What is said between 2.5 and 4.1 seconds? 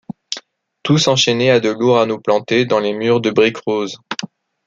dans les murs de brique rose.